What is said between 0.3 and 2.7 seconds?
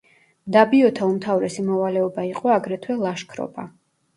მდაბიოთა უმთავრესი მოვალეობა იყო